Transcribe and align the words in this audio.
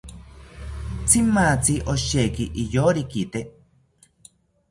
Tzimatzi 1.07 1.75
osheki 1.93 2.45
iyorikite 2.63 3.41